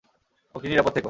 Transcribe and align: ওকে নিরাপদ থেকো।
ওকে 0.55 0.67
নিরাপদ 0.67 0.91
থেকো। 0.91 0.99